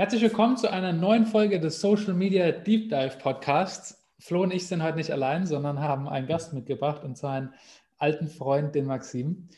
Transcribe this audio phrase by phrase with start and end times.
[0.00, 4.02] Herzlich willkommen zu einer neuen Folge des Social Media Deep Dive Podcasts.
[4.18, 7.54] Flo und ich sind heute nicht allein, sondern haben einen Gast mitgebracht und zwar einen
[7.98, 9.50] alten Freund, den Maxim.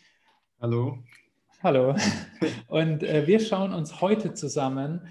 [0.61, 0.99] Hallo.
[1.63, 1.95] Hallo.
[2.67, 5.07] Und äh, wir schauen uns heute zusammen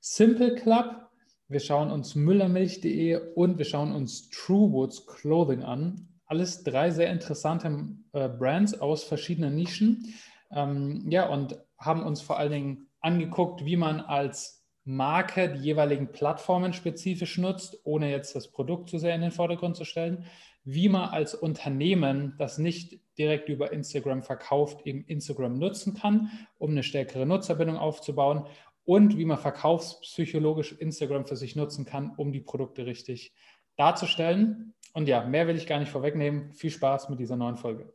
[0.00, 1.06] Simple Club,
[1.48, 6.08] wir schauen uns müllermilch.de und wir schauen uns True Woods Clothing an.
[6.24, 10.14] Alles drei sehr interessante äh, Brands aus verschiedenen Nischen.
[10.50, 16.10] Ähm, ja, und haben uns vor allen Dingen angeguckt, wie man als Marke die jeweiligen
[16.10, 20.24] Plattformen spezifisch nutzt, ohne jetzt das Produkt zu sehr in den Vordergrund zu stellen,
[20.64, 26.70] wie man als Unternehmen, das nicht direkt über Instagram verkauft, eben Instagram nutzen kann, um
[26.70, 28.46] eine stärkere Nutzerbindung aufzubauen
[28.84, 33.32] und wie man verkaufspsychologisch Instagram für sich nutzen kann, um die Produkte richtig
[33.76, 34.74] darzustellen.
[34.92, 36.52] Und ja, mehr will ich gar nicht vorwegnehmen.
[36.52, 37.92] Viel Spaß mit dieser neuen Folge.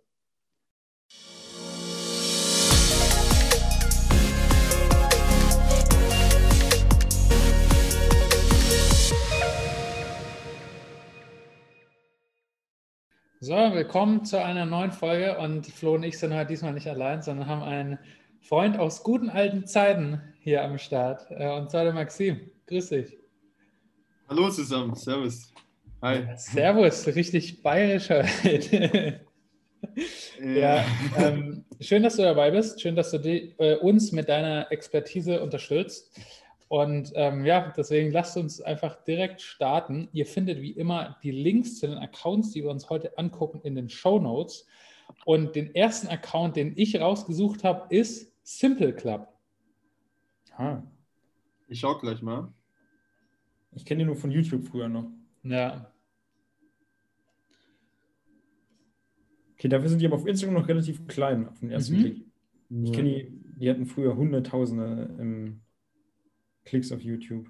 [13.47, 17.21] So, willkommen zu einer neuen Folge und Flo und ich sind heute diesmal nicht allein,
[17.21, 17.97] sondern haben einen
[18.41, 22.41] Freund aus guten alten Zeiten hier am Start äh, und zwar der Maxim.
[22.65, 23.17] Grüß dich.
[24.27, 25.53] Hallo zusammen, Servus.
[26.01, 26.27] Hi.
[26.35, 29.21] Servus, richtig bayerisch heute.
[30.43, 30.83] ja,
[31.17, 32.81] ähm, schön, dass du dabei bist.
[32.81, 36.19] Schön, dass du die, äh, uns mit deiner Expertise unterstützt.
[36.69, 40.09] Und ähm, ja, deswegen lasst uns einfach direkt starten.
[40.11, 43.75] Ihr findet wie immer die Links zu den Accounts, die wir uns heute angucken, in
[43.75, 44.67] den Show Notes.
[45.23, 49.27] Und den ersten Account, den ich rausgesucht habe, ist Simple Club.
[50.57, 50.81] Ah.
[51.69, 52.51] Ich schau gleich mal.
[53.73, 55.09] Ich kenne ihn nur von YouTube früher noch.
[55.43, 55.91] Ja.
[59.53, 62.01] Okay, dafür sind die aber auf Instagram noch relativ klein auf den ersten mhm.
[62.01, 62.25] Blick.
[62.69, 65.61] Ich kenne die, die hatten früher Hunderttausende im
[66.67, 67.47] Klicks auf YouTube.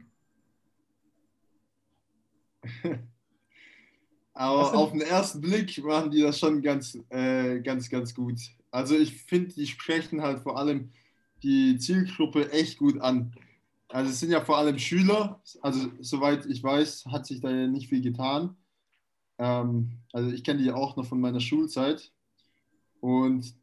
[4.33, 8.39] Aber auf den ersten Blick machen die das schon ganz, äh, ganz, ganz gut.
[8.69, 10.91] Also ich finde, die sprechen halt vor allem
[11.41, 13.33] die Zielgruppe echt gut an.
[13.89, 17.67] Also es sind ja vor allem Schüler, also soweit ich weiß, hat sich da ja
[17.67, 18.55] nicht viel getan.
[19.39, 22.11] Ähm, also ich kenne die auch noch von meiner Schulzeit.
[22.99, 23.55] Und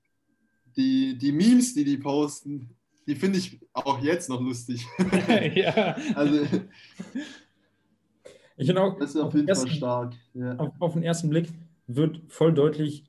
[0.76, 2.74] die, die Memes, die die posten,
[3.06, 4.86] die finde ich auch jetzt noch lustig.
[5.54, 5.96] ja.
[6.14, 6.46] Also,
[8.56, 10.14] ich finde auch, das ist auf jeden Fall stark.
[10.34, 10.56] Ja.
[10.56, 11.48] Auf, auf, den ersten Blick
[11.86, 13.04] wird voll deutlich,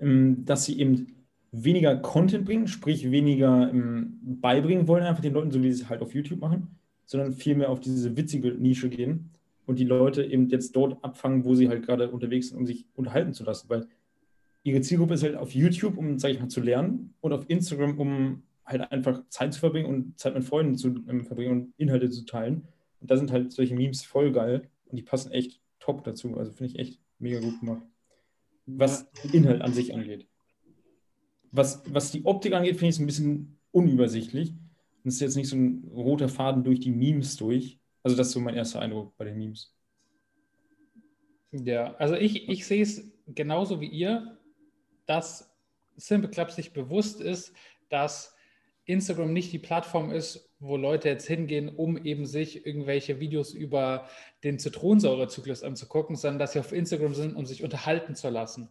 [0.00, 1.14] ähm, dass sie eben
[1.52, 5.88] weniger Content bringen, sprich weniger ähm, beibringen wollen, einfach den Leuten, so wie sie es
[5.88, 9.30] halt auf YouTube machen, sondern vielmehr auf diese witzige Nische gehen
[9.66, 12.86] und die Leute eben jetzt dort abfangen, wo sie halt gerade unterwegs sind, um sich
[12.94, 13.68] unterhalten zu lassen.
[13.68, 13.86] Weil
[14.62, 17.98] ihre Zielgruppe ist halt auf YouTube, um, sage ich mal, zu lernen und auf Instagram,
[17.98, 22.10] um halt einfach Zeit zu verbringen und Zeit mit Freunden zu ähm, verbringen und Inhalte
[22.10, 22.66] zu teilen.
[23.00, 26.36] Und da sind halt solche Memes voll geil und die passen echt top dazu.
[26.36, 27.82] Also finde ich echt mega gut gemacht.
[28.66, 30.26] Was Inhalt an sich angeht.
[31.50, 34.50] Was, was die Optik angeht, finde ich es ein bisschen unübersichtlich.
[34.50, 37.78] Und es ist jetzt nicht so ein roter Faden durch die Memes durch.
[38.02, 39.74] Also das ist so mein erster Eindruck bei den Memes.
[41.52, 44.38] Ja, also ich, ich sehe es genauso wie ihr,
[45.06, 45.54] dass
[45.96, 47.52] Simple Club sich bewusst ist,
[47.88, 48.34] dass
[48.86, 54.08] Instagram nicht die Plattform ist, wo Leute jetzt hingehen, um eben sich irgendwelche Videos über
[54.42, 58.68] den Zitronensäurezyklus anzugucken, sondern dass sie auf Instagram sind, um sich unterhalten zu lassen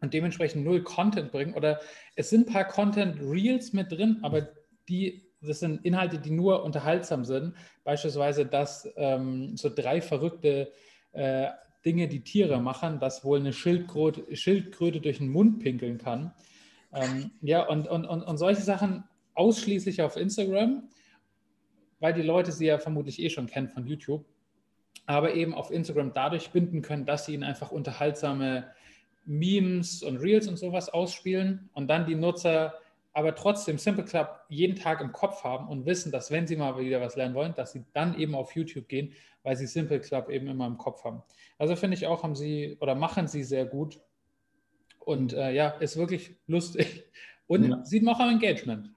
[0.00, 1.54] und dementsprechend null Content bringen.
[1.54, 1.80] Oder
[2.14, 4.48] es sind ein paar Content-Reels mit drin, aber
[4.88, 7.54] die, das sind Inhalte, die nur unterhaltsam sind.
[7.84, 10.72] Beispielsweise, dass ähm, so drei verrückte
[11.12, 11.48] äh,
[11.84, 16.32] Dinge, die Tiere machen, dass wohl eine Schildkröte, Schildkröte durch den Mund pinkeln kann.
[16.92, 19.04] Ähm, ja, und, und, und, und solche Sachen
[19.38, 20.88] ausschließlich auf Instagram,
[22.00, 24.24] weil die Leute sie ja vermutlich eh schon kennen von YouTube,
[25.06, 28.68] aber eben auf Instagram dadurch binden können, dass sie ihnen einfach unterhaltsame
[29.24, 32.74] Memes und Reels und sowas ausspielen und dann die Nutzer
[33.12, 36.78] aber trotzdem Simple Club jeden Tag im Kopf haben und wissen, dass wenn sie mal
[36.78, 40.30] wieder was lernen wollen, dass sie dann eben auf YouTube gehen, weil sie Simple Club
[40.30, 41.22] eben immer im Kopf haben.
[41.58, 44.00] Also finde ich auch, haben sie oder machen sie sehr gut
[45.00, 47.04] und äh, ja, ist wirklich lustig
[47.48, 47.84] und ja.
[47.84, 48.90] sieht man auch am Engagement.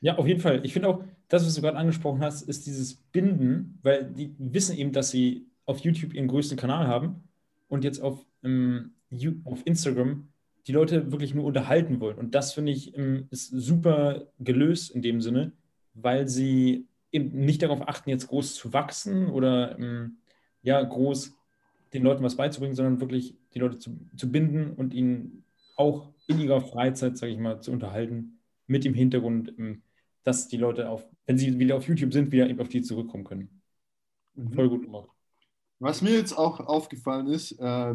[0.00, 0.64] Ja, auf jeden Fall.
[0.64, 4.76] Ich finde auch, das, was du gerade angesprochen hast, ist dieses Binden, weil die wissen
[4.76, 7.28] eben, dass sie auf YouTube ihren größten Kanal haben
[7.68, 8.94] und jetzt auf, ähm,
[9.44, 10.28] auf Instagram
[10.66, 12.18] die Leute wirklich nur unterhalten wollen.
[12.18, 15.52] Und das finde ich ähm, ist super gelöst in dem Sinne,
[15.94, 20.18] weil sie eben nicht darauf achten, jetzt groß zu wachsen oder ähm,
[20.62, 21.34] ja, groß
[21.94, 25.44] den Leuten was beizubringen, sondern wirklich die Leute zu, zu binden und ihnen
[25.76, 29.82] auch in ihrer Freizeit, sage ich mal, zu unterhalten, mit dem Hintergrund, ähm,
[30.24, 33.62] dass die Leute auf, wenn sie wieder auf YouTube sind, wieder auf die zurückkommen können.
[34.34, 34.52] Mhm.
[34.52, 35.08] Voll gut gemacht.
[35.80, 37.94] Was mir jetzt auch aufgefallen ist, äh,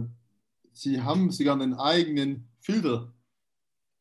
[0.72, 3.14] sie haben sogar einen eigenen Filter,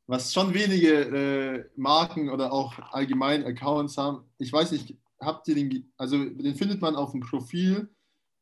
[0.07, 4.25] was schon wenige äh, Marken oder auch allgemein Accounts haben.
[4.39, 7.89] Ich weiß nicht, habt ihr den, also den findet man auf dem Profil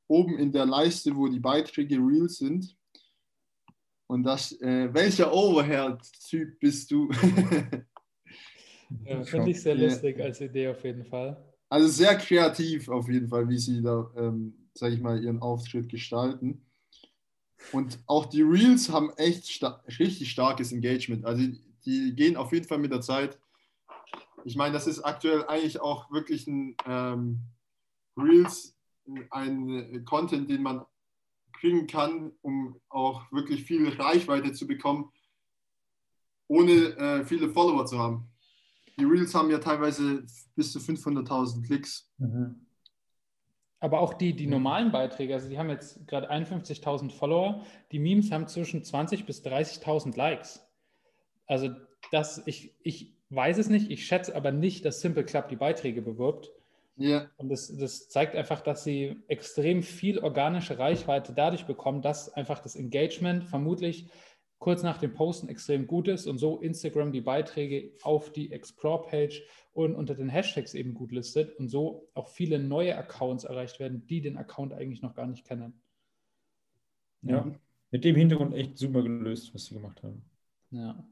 [0.09, 2.77] oben in der Leiste, wo die Beiträge Reels sind.
[4.09, 7.11] Und das, äh, welcher Overhead-Typ bist du?
[9.05, 11.43] ja, Finde ich sehr lustig als Idee auf jeden Fall.
[11.69, 15.89] Also sehr kreativ auf jeden Fall, wie sie da, ähm, sage ich mal, ihren Auftritt
[15.89, 16.67] gestalten.
[17.73, 21.25] Und auch die Reels haben echt sta richtig starkes Engagement.
[21.25, 21.45] Also
[21.85, 23.39] die gehen auf jeden Fall mit der Zeit.
[24.45, 27.41] Ich meine, das ist aktuell eigentlich auch wirklich ein ähm,
[28.17, 28.77] Reels,
[29.31, 30.85] ein Content, den man
[31.53, 35.13] kriegen kann, um auch wirklich viel Reichweite zu bekommen,
[36.49, 38.30] ohne äh, viele Follower zu haben.
[38.99, 40.25] Die Reels haben ja teilweise
[40.57, 42.11] bis zu 500.000 Klicks.
[42.19, 42.67] Mhm.
[43.81, 48.31] Aber auch die, die normalen Beiträge, also die haben jetzt gerade 51.000 Follower, die Memes
[48.31, 50.67] haben zwischen 20.000 bis 30.000 Likes.
[51.47, 51.71] Also
[52.13, 56.03] das, ich, ich weiß es nicht, ich schätze aber nicht, dass Simple Club die Beiträge
[56.03, 56.51] bewirbt.
[56.97, 57.31] Ja.
[57.39, 62.59] Und das, das zeigt einfach, dass sie extrem viel organische Reichweite dadurch bekommen, dass einfach
[62.59, 64.11] das Engagement vermutlich
[64.61, 69.43] kurz nach dem Posten extrem gut ist und so Instagram die Beiträge auf die Explore-Page
[69.73, 74.07] und unter den Hashtags eben gut listet und so auch viele neue Accounts erreicht werden,
[74.07, 75.81] die den Account eigentlich noch gar nicht kennen.
[77.23, 77.51] Ja,
[77.91, 80.23] mit dem Hintergrund echt super gelöst, was sie gemacht haben.
[80.71, 81.05] Ja.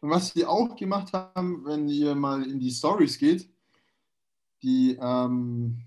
[0.00, 3.48] Und was sie auch gemacht haben, wenn ihr mal in die Stories geht,
[4.62, 5.84] die ähm,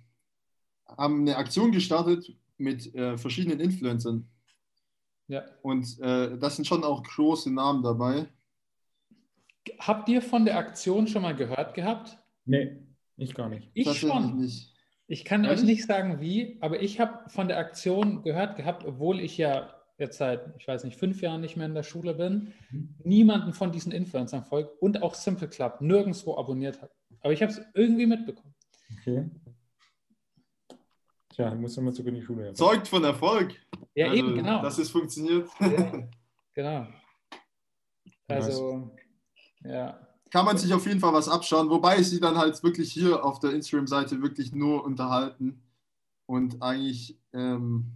[0.86, 4.28] haben eine Aktion gestartet mit äh, verschiedenen Influencern.
[5.32, 5.46] Ja.
[5.62, 8.28] Und äh, das sind schon auch große Namen dabei.
[9.80, 12.18] Habt ihr von der Aktion schon mal gehört gehabt?
[12.44, 12.84] Nee,
[13.16, 13.70] ich gar nicht.
[13.74, 14.42] Ich schon.
[14.42, 14.76] Nicht.
[15.08, 15.62] Ich kann Ehrlich?
[15.62, 19.74] euch nicht sagen, wie, aber ich habe von der Aktion gehört gehabt, obwohl ich ja
[19.98, 22.96] jetzt seit, ich weiß nicht, fünf Jahren nicht mehr in der Schule bin, mhm.
[23.06, 26.92] niemanden von diesen Influencern folgt und auch Simple Club nirgendwo abonniert habe.
[27.22, 28.54] Aber ich habe es irgendwie mitbekommen.
[29.00, 29.30] Okay.
[31.30, 32.54] Tja, muss immer zurück in die Schule.
[32.54, 33.56] Zeugt von Erfolg.
[33.96, 34.62] Ja, also, eben, genau.
[34.62, 35.50] Dass es funktioniert.
[35.60, 36.08] Ja,
[36.54, 36.88] genau.
[38.28, 38.92] Also,
[39.64, 40.08] ja.
[40.30, 43.40] Kann man sich auf jeden Fall was abschauen, wobei sie dann halt wirklich hier auf
[43.40, 45.62] der Instagram-Seite wirklich nur unterhalten
[46.26, 47.92] und eigentlich ähm,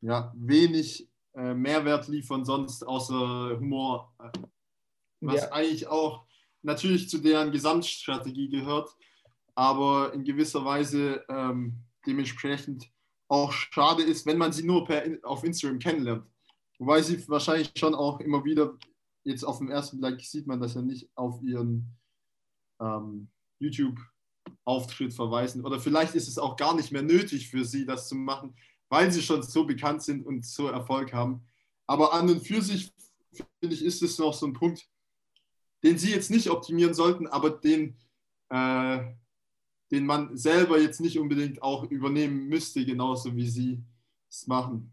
[0.00, 4.14] ja, wenig äh, Mehrwert liefern, sonst außer Humor.
[4.20, 4.38] Äh,
[5.20, 5.52] was ja.
[5.52, 6.24] eigentlich auch
[6.62, 8.90] natürlich zu deren Gesamtstrategie gehört,
[9.54, 12.88] aber in gewisser Weise ähm, dementsprechend
[13.32, 16.26] auch schade ist, wenn man sie nur per, auf Instagram kennenlernt.
[16.78, 18.76] Wobei sie wahrscheinlich schon auch immer wieder,
[19.24, 21.96] jetzt auf den ersten Blick sieht man das ja nicht, auf ihren
[22.78, 25.64] ähm, YouTube-Auftritt verweisen.
[25.64, 28.54] Oder vielleicht ist es auch gar nicht mehr nötig für sie, das zu machen,
[28.90, 31.42] weil sie schon so bekannt sind und so Erfolg haben.
[31.86, 32.92] Aber an und für sich,
[33.60, 34.86] finde ich, ist es noch so ein Punkt,
[35.82, 37.96] den sie jetzt nicht optimieren sollten, aber den
[38.50, 39.14] äh,
[39.92, 43.84] den man selber jetzt nicht unbedingt auch übernehmen müsste, genauso wie sie
[44.28, 44.92] es machen.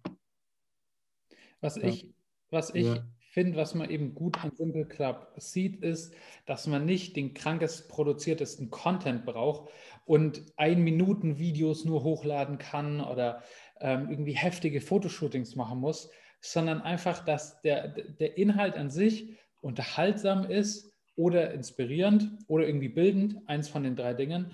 [1.61, 1.83] Was ja.
[1.83, 2.07] ich,
[2.49, 3.07] was ich ja.
[3.31, 6.13] finde, was man eben gut an Simple Club sieht, ist,
[6.45, 9.71] dass man nicht den krankest produziertesten Content braucht
[10.05, 13.41] und ein Minuten Videos nur hochladen kann oder
[13.79, 16.09] ähm, irgendwie heftige Fotoshootings machen muss,
[16.41, 23.37] sondern einfach, dass der, der Inhalt an sich unterhaltsam ist oder inspirierend oder irgendwie bildend,
[23.47, 24.51] eins von den drei Dingen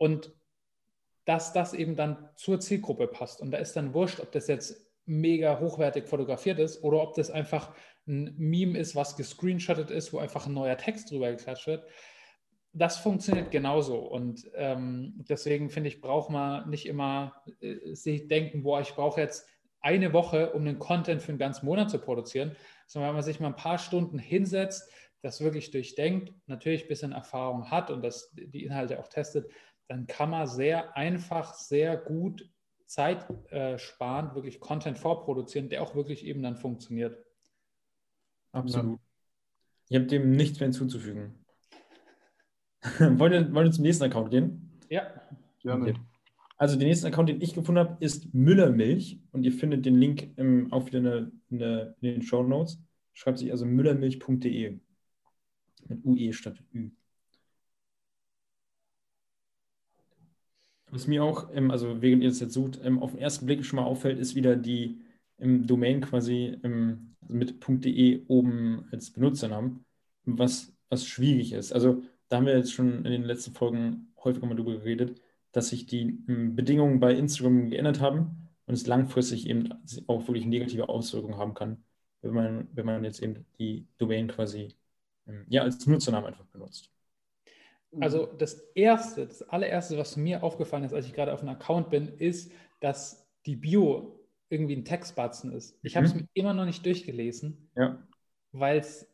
[0.00, 0.32] und
[1.26, 3.40] dass das eben dann zur Zielgruppe passt.
[3.40, 7.30] Und da ist dann wurscht, ob das jetzt mega hochwertig fotografiert ist oder ob das
[7.30, 7.74] einfach
[8.08, 11.84] ein Meme ist, was gescreenshottet ist, wo einfach ein neuer Text drüber geklatscht wird.
[12.72, 13.98] Das funktioniert genauso.
[13.98, 19.20] Und ähm, deswegen finde ich, braucht man nicht immer äh, sich denken, boah, ich brauche
[19.20, 19.46] jetzt
[19.80, 23.38] eine Woche, um den Content für einen ganzen Monat zu produzieren, sondern wenn man sich
[23.38, 24.90] mal ein paar Stunden hinsetzt,
[25.22, 29.50] das wirklich durchdenkt, natürlich ein bisschen Erfahrung hat und das, die Inhalte auch testet,
[29.90, 32.48] dann kann man sehr einfach, sehr gut
[32.86, 37.18] Zeit äh, sparen, wirklich Content vorproduzieren, der auch wirklich eben dann funktioniert.
[38.52, 39.00] Absolut.
[39.00, 39.06] Ja.
[39.88, 41.44] Ich habe dem nichts mehr hinzuzufügen.
[43.00, 44.78] wollen, wir, wollen wir zum nächsten Account gehen?
[44.88, 45.12] Ja.
[45.64, 45.94] Okay.
[46.56, 50.38] Also den nächsten Account, den ich gefunden habe, ist Müllermilch und ihr findet den Link
[50.38, 52.80] im, auch wieder eine, eine, in den Show Notes.
[53.12, 54.78] Schreibt sich also müllermilch.de
[55.88, 56.90] mit UE statt Ü.
[60.90, 63.64] Was mir auch, ähm, also während ihr das jetzt sucht, ähm, auf den ersten Blick
[63.64, 65.00] schon mal auffällt, ist wieder die
[65.38, 66.96] im Domain quasi also
[67.28, 67.54] mit
[67.84, 69.84] .de oben als Benutzernamen,
[70.24, 71.72] was, was schwierig ist.
[71.72, 75.20] Also da haben wir jetzt schon in den letzten Folgen häufiger mal drüber geredet,
[75.52, 79.72] dass sich die ähm, Bedingungen bei Instagram geändert haben und es langfristig eben
[80.06, 81.82] auch wirklich negative Auswirkungen haben kann,
[82.22, 84.74] wenn man, wenn man jetzt eben die Domain quasi
[85.26, 86.90] ähm, ja, als Nutzernamen einfach benutzt.
[87.98, 91.90] Also das erste, das allererste, was mir aufgefallen ist, als ich gerade auf einem Account
[91.90, 95.76] bin, ist, dass die Bio irgendwie ein Textbatzen ist.
[95.82, 95.96] Ich mhm.
[95.96, 98.00] habe es mir immer noch nicht durchgelesen, ja.
[98.52, 99.08] weil es,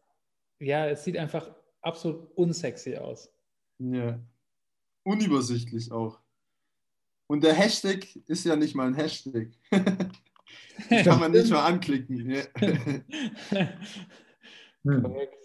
[0.59, 3.33] ja, es sieht einfach absolut unsexy aus.
[3.79, 4.19] Ja.
[5.05, 6.21] Unübersichtlich auch.
[7.29, 9.49] Und der Hashtag ist ja nicht mal ein Hashtag.
[9.71, 12.37] kann man nicht mal anklicken.
[14.85, 15.03] Hm.
[15.03, 15.45] Korrekt.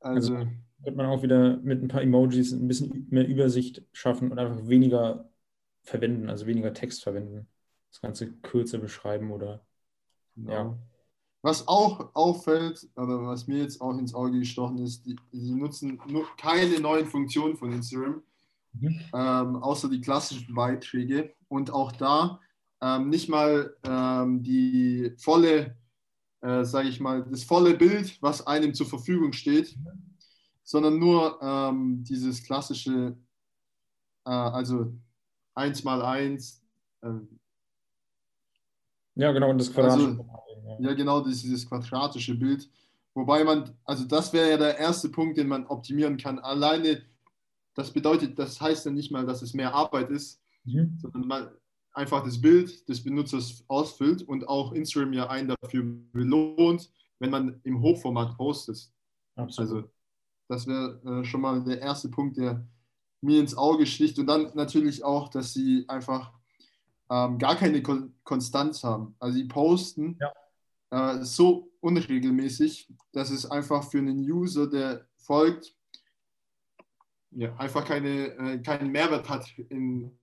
[0.00, 0.50] Also, also
[0.86, 4.68] wird man auch wieder mit ein paar Emojis ein bisschen mehr Übersicht schaffen und einfach
[4.68, 5.28] weniger
[5.82, 7.48] verwenden, also weniger Text verwenden.
[7.90, 9.66] Das Ganze kürzer beschreiben oder
[10.36, 10.52] ja.
[10.52, 10.78] ja.
[11.42, 16.00] Was auch auffällt, oder was mir jetzt auch ins Auge gestochen ist, die, die nutzen
[16.08, 18.22] nur keine neuen Funktionen von Instagram,
[18.72, 19.00] mhm.
[19.14, 21.34] ähm, außer die klassischen Beiträge.
[21.48, 22.40] Und auch da
[22.80, 25.76] ähm, nicht mal ähm, die volle,
[26.40, 29.76] äh, sage ich mal, das volle Bild, was einem zur Verfügung steht,
[30.66, 33.16] sondern nur ähm, dieses klassische,
[34.24, 34.92] äh, also
[35.54, 36.60] 1 mal 1.
[37.02, 37.08] Äh,
[39.14, 40.08] ja, genau, das Quadratische.
[40.08, 40.26] Also,
[40.80, 42.68] ja, genau, dieses quadratische Bild.
[43.14, 46.40] Wobei man, also das wäre ja der erste Punkt, den man optimieren kann.
[46.40, 47.00] Alleine,
[47.74, 50.98] das bedeutet, das heißt ja nicht mal, dass es mehr Arbeit ist, mhm.
[51.00, 51.48] sondern man
[51.92, 57.60] einfach das Bild des Benutzers ausfüllt und auch Instagram ja einen dafür belohnt, wenn man
[57.62, 58.90] im Hochformat postet.
[59.36, 59.70] Absolut.
[59.70, 59.95] Also
[60.48, 62.66] das wäre äh, schon mal der erste Punkt, der
[63.20, 64.18] mir ins Auge sticht.
[64.18, 66.32] Und dann natürlich auch, dass sie einfach
[67.10, 69.14] ähm, gar keine Kon Konstanz haben.
[69.18, 71.18] Also sie posten ja.
[71.18, 75.74] äh, so unregelmäßig, dass es einfach für einen User, der folgt,
[77.30, 80.18] ja, einfach keine, äh, keinen Mehrwert hat in,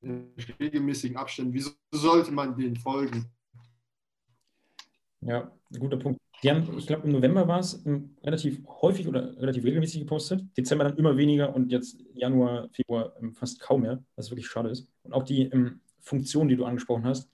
[0.00, 1.54] in regelmäßigen Abständen.
[1.54, 3.30] Wieso sollte man denen folgen?
[5.20, 6.20] Ja, guter Punkt.
[6.42, 7.84] Die haben, ich glaube, im November war es
[8.22, 10.44] relativ häufig oder relativ regelmäßig gepostet.
[10.56, 14.68] Dezember dann immer weniger und jetzt Januar, Februar ähm, fast kaum mehr, was wirklich schade
[14.70, 14.88] ist.
[15.02, 17.28] Und auch die ähm, Funktionen, die du angesprochen hast,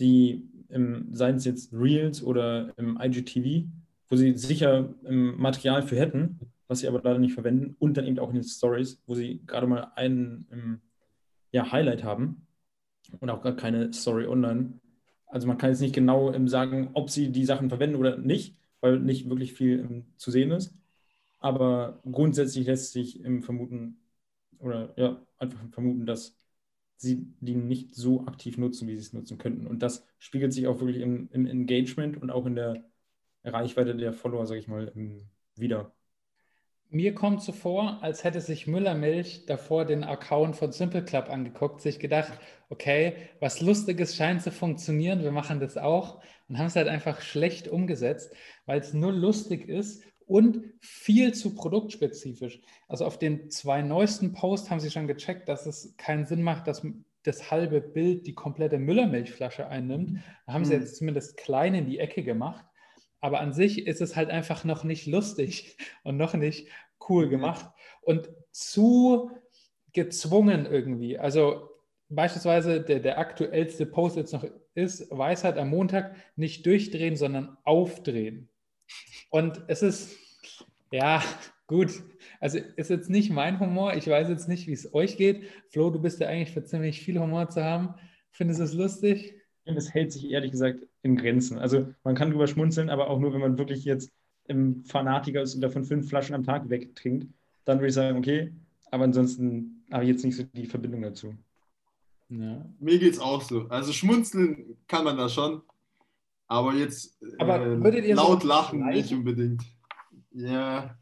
[0.00, 3.68] die, ähm, seien es jetzt Reels oder im IGTV,
[4.08, 8.06] wo sie sicher ähm, Material für hätten, was sie aber leider nicht verwenden, und dann
[8.06, 10.80] eben auch in den Stories, wo sie gerade mal ein ähm,
[11.52, 12.46] ja, Highlight haben
[13.20, 14.80] und auch gar keine Story online
[15.32, 18.56] also man kann jetzt nicht genau ähm, sagen, ob sie die Sachen verwenden oder nicht,
[18.80, 20.74] weil nicht wirklich viel ähm, zu sehen ist.
[21.40, 23.98] Aber grundsätzlich lässt sich ähm, vermuten,
[24.58, 26.36] oder ja, einfach vermuten, dass
[26.96, 29.66] sie die nicht so aktiv nutzen, wie sie es nutzen könnten.
[29.66, 32.84] Und das spiegelt sich auch wirklich im, im Engagement und auch in der
[33.44, 34.92] Reichweite der Follower, sage ich mal,
[35.56, 35.92] wieder.
[36.94, 41.80] Mir kommt so vor, als hätte sich Müllermilch davor den Account von Simple Club angeguckt,
[41.80, 42.32] sich gedacht,
[42.68, 47.22] okay, was Lustiges scheint zu funktionieren, wir machen das auch und haben es halt einfach
[47.22, 48.34] schlecht umgesetzt,
[48.66, 52.60] weil es nur lustig ist und viel zu produktspezifisch.
[52.88, 56.66] Also auf den zwei neuesten Posts haben sie schon gecheckt, dass es keinen Sinn macht,
[56.66, 56.86] dass
[57.22, 60.18] das halbe Bild die komplette Müllermilchflasche einnimmt.
[60.46, 60.82] Da haben sie mhm.
[60.82, 62.66] jetzt zumindest klein in die Ecke gemacht.
[63.22, 66.68] Aber an sich ist es halt einfach noch nicht lustig und noch nicht
[67.08, 67.70] cool gemacht
[68.02, 69.30] und zu
[69.92, 71.18] gezwungen irgendwie.
[71.18, 71.70] Also
[72.08, 78.48] beispielsweise der, der aktuellste Post jetzt noch ist, Weisheit am Montag nicht durchdrehen, sondern aufdrehen.
[79.30, 80.16] Und es ist,
[80.90, 81.22] ja,
[81.66, 82.02] gut.
[82.40, 83.94] Also ist jetzt nicht mein Humor.
[83.94, 85.44] Ich weiß jetzt nicht, wie es euch geht.
[85.68, 87.94] Flo, du bist ja eigentlich für ziemlich viel Humor zu haben.
[88.30, 89.41] Findest du es lustig?
[89.64, 91.58] Und es hält sich ehrlich gesagt in Grenzen.
[91.58, 94.10] Also man kann drüber schmunzeln, aber auch nur, wenn man wirklich jetzt
[94.48, 97.28] im Fanatiker ist und davon fünf Flaschen am Tag wegtrinkt,
[97.64, 98.52] dann würde ich sagen, okay.
[98.90, 101.34] Aber ansonsten habe ich jetzt nicht so die Verbindung dazu.
[102.28, 102.64] Ja.
[102.80, 103.68] Mir geht es auch so.
[103.68, 105.62] Also schmunzeln kann man da schon,
[106.48, 109.62] aber jetzt aber äh, laut so lachen nicht unbedingt.
[110.32, 110.96] Ja.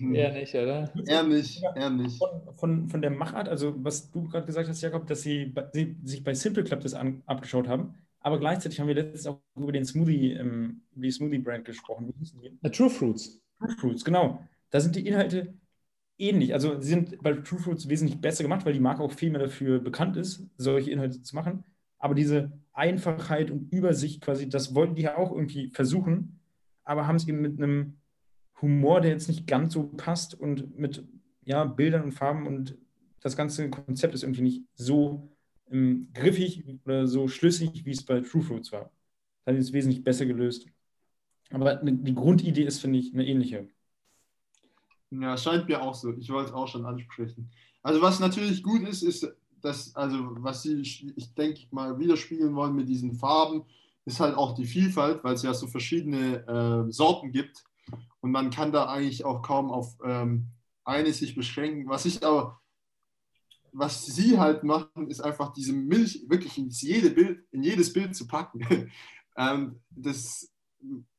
[0.00, 0.14] Hm.
[0.14, 0.90] Eher nicht, oder?
[1.06, 2.18] Eher nicht, eher nicht.
[2.18, 5.96] Von, von, von der Machart, also was du gerade gesagt hast, Jakob, dass sie, sie
[6.02, 9.72] sich bei Simple Club das an, abgeschaut haben, aber gleichzeitig haben wir letztens auch über
[9.72, 12.08] den Smoothie, ähm, die Smoothie-Brand gesprochen.
[12.08, 12.58] Wie hießen die?
[12.64, 13.40] Uh, True Fruits.
[13.58, 14.42] True Fruits, genau.
[14.70, 15.54] Da sind die Inhalte
[16.18, 16.54] ähnlich.
[16.54, 19.40] Also sie sind bei True Fruits wesentlich besser gemacht, weil die Marke auch viel mehr
[19.40, 21.64] dafür bekannt ist, solche Inhalte zu machen.
[21.98, 26.40] Aber diese Einfachheit und Übersicht quasi, das wollten die ja auch irgendwie versuchen,
[26.84, 27.99] aber haben es eben mit einem
[28.62, 31.04] Humor, der jetzt nicht ganz so passt und mit
[31.44, 32.76] ja, Bildern und Farben und
[33.20, 35.30] das ganze Konzept ist irgendwie nicht so
[35.70, 38.90] ähm, griffig oder so schlüssig, wie es bei True Fruits war.
[39.44, 40.66] Das ist wesentlich besser gelöst.
[41.50, 43.68] Aber die Grundidee ist, finde ich, eine ähnliche.
[45.10, 46.12] Ja, scheint mir auch so.
[46.12, 47.50] Ich wollte es auch schon ansprechen.
[47.82, 49.28] Also was natürlich gut ist, ist,
[49.60, 53.64] dass, also was sie, ich denke mal, widerspiegeln wollen mit diesen Farben,
[54.04, 57.64] ist halt auch die Vielfalt, weil es ja so verschiedene äh, Sorten gibt.
[58.20, 60.48] Und man kann da eigentlich auch kaum auf ähm,
[60.84, 61.88] eine sich beschränken.
[61.88, 62.60] Was ich aber,
[63.72, 68.14] was sie halt machen, ist einfach diese Milch wirklich in, jede Bild, in jedes Bild
[68.14, 68.90] zu packen.
[69.36, 70.50] ähm, das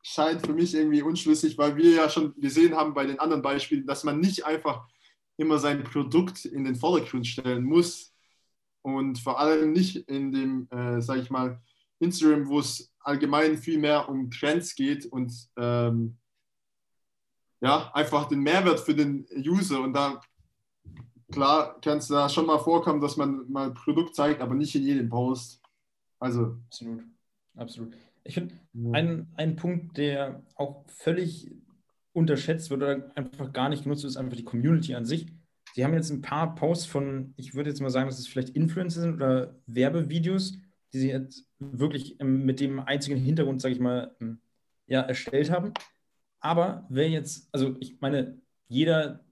[0.04, 3.86] scheint für mich irgendwie unschlüssig, weil wir ja schon gesehen haben bei den anderen Beispielen,
[3.86, 4.88] dass man nicht einfach
[5.38, 8.14] immer sein Produkt in den Vordergrund stellen muss
[8.82, 11.62] und vor allem nicht in dem, äh, sage ich mal,
[12.00, 16.18] Instagram, wo es allgemein viel mehr um Trends geht und ähm,
[17.62, 20.20] ja, einfach den Mehrwert für den User und da
[21.32, 24.76] klar kann es da schon mal vorkommen, dass man mal ein Produkt zeigt, aber nicht
[24.76, 25.62] in jedem Post.
[26.20, 26.58] Also.
[26.68, 27.04] Absolut,
[27.56, 27.96] absolut.
[28.24, 28.92] Ich finde, ja.
[28.92, 31.52] ein, ein Punkt, der auch völlig
[32.14, 35.28] unterschätzt wird oder einfach gar nicht genutzt wird, ist einfach die Community an sich.
[35.74, 38.50] Sie haben jetzt ein paar Posts von, ich würde jetzt mal sagen, dass es vielleicht
[38.50, 40.58] Influencer sind oder Werbevideos,
[40.94, 44.42] die sie jetzt wirklich ähm, mit dem einzigen Hintergrund, sage ich mal, ähm,
[44.88, 45.74] ja, erstellt haben.
[46.42, 49.24] Aber wer jetzt, also ich meine, jeder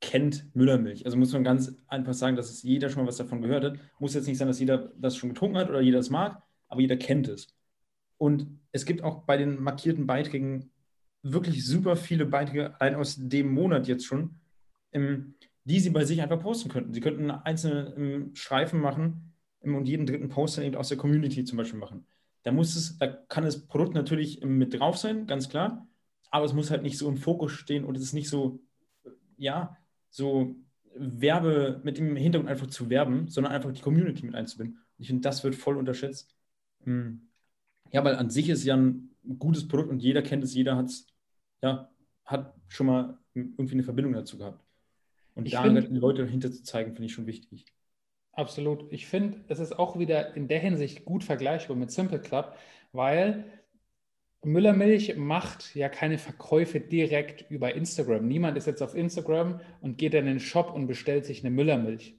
[0.00, 1.04] kennt Müllermilch.
[1.06, 3.78] Also muss man ganz einfach sagen, dass es jeder schon mal was davon gehört hat.
[3.98, 6.80] Muss jetzt nicht sein, dass jeder das schon getrunken hat oder jeder es mag, aber
[6.80, 7.48] jeder kennt es.
[8.18, 10.70] Und es gibt auch bei den markierten Beiträgen
[11.22, 14.36] wirklich super viele Beiträge, allein aus dem Monat jetzt schon,
[14.92, 16.94] ähm, die sie bei sich einfach posten könnten.
[16.94, 20.98] Sie könnten einzelne ähm, Streifen machen ähm, und jeden dritten Post dann eben aus der
[20.98, 22.06] Community zum Beispiel machen.
[22.44, 25.86] Da muss es, da kann das Produkt natürlich mit drauf sein, ganz klar,
[26.30, 28.60] aber es muss halt nicht so im Fokus stehen und es ist nicht so,
[29.36, 29.76] ja,
[30.10, 30.56] so
[30.94, 34.80] Werbe mit dem Hintergrund einfach zu werben, sondern einfach die Community mit einzubinden.
[34.98, 36.34] Ich finde, das wird voll unterschätzt.
[36.84, 37.28] Hm.
[37.92, 41.06] Ja, weil an sich ist ja ein gutes Produkt und jeder kennt es, jeder hat's,
[41.62, 41.90] ja,
[42.24, 44.64] hat schon mal irgendwie eine Verbindung dazu gehabt.
[45.34, 47.66] Und ich da find, die Leute dahinter zu zeigen, finde ich schon wichtig.
[48.32, 48.90] Absolut.
[48.90, 52.56] Ich finde, es ist auch wieder in der Hinsicht gut vergleichbar mit Simple Club,
[52.92, 53.44] weil
[54.46, 58.28] Müllermilch macht ja keine Verkäufe direkt über Instagram.
[58.28, 62.16] Niemand ist jetzt auf Instagram und geht in den Shop und bestellt sich eine Müllermilch.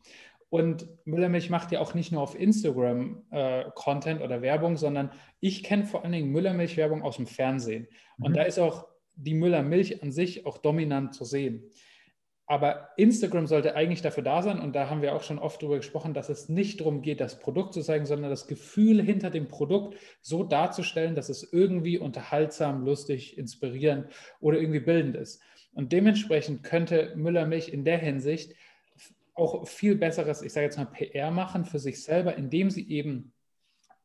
[0.49, 5.63] Und Müllermilch macht ja auch nicht nur auf Instagram äh, Content oder Werbung, sondern ich
[5.63, 7.87] kenne vor allen Dingen Müllermilch-Werbung aus dem Fernsehen.
[8.19, 8.35] Und mhm.
[8.35, 11.63] da ist auch die Müllermilch an sich auch dominant zu sehen.
[12.49, 15.77] Aber Instagram sollte eigentlich dafür da sein, und da haben wir auch schon oft darüber
[15.77, 19.49] gesprochen, dass es nicht darum geht, das Produkt zu zeigen, sondern das Gefühl hinter dem
[19.49, 24.07] Produkt so darzustellen, dass es irgendwie unterhaltsam, lustig, inspirierend
[24.39, 25.41] oder irgendwie bildend ist.
[25.73, 28.55] Und dementsprechend könnte Müller Milch in der Hinsicht
[29.33, 33.33] auch viel besseres, ich sage jetzt mal, PR machen für sich selber, indem sie eben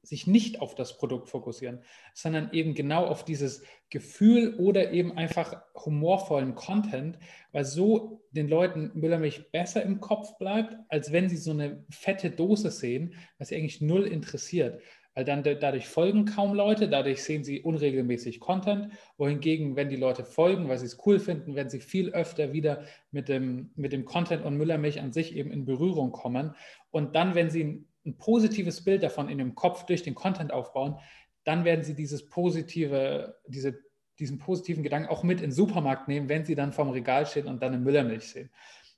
[0.03, 5.63] sich nicht auf das Produkt fokussieren, sondern eben genau auf dieses Gefühl oder eben einfach
[5.75, 7.19] humorvollen Content,
[7.53, 12.31] weil so den Leuten Müllermilch besser im Kopf bleibt, als wenn sie so eine fette
[12.31, 14.83] Dose sehen, was sie eigentlich null interessiert.
[15.15, 18.89] Weil dann dadurch folgen kaum Leute, dadurch sehen sie unregelmäßig Content,
[19.19, 22.85] wohingegen, wenn die Leute folgen, weil sie es cool finden, wenn sie viel öfter wieder
[23.11, 26.55] mit dem, mit dem Content und Müllermilch an sich eben in Berührung kommen.
[26.91, 30.99] Und dann, wenn sie ein positives Bild davon in dem Kopf durch den Content aufbauen,
[31.45, 33.79] dann werden sie dieses positive, diese,
[34.19, 37.47] diesen positiven Gedanken auch mit in den Supermarkt nehmen, wenn sie dann vorm Regal stehen
[37.47, 38.51] und dann eine Müllermilch sehen.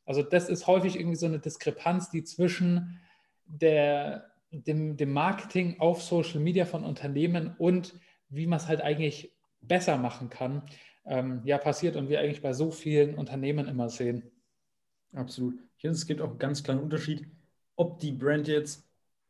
[0.04, 3.00] Also das ist häufig irgendwie so eine Diskrepanz, die zwischen
[3.46, 7.94] der, dem, dem Marketing auf Social Media von Unternehmen und
[8.28, 10.62] wie man es halt eigentlich besser machen kann,
[11.06, 14.30] ähm, ja passiert und wir eigentlich bei so vielen Unternehmen immer sehen.
[15.12, 15.60] Absolut.
[15.76, 17.26] Ich finde, es gibt auch einen ganz kleinen Unterschied,
[17.76, 18.83] ob die Brand jetzt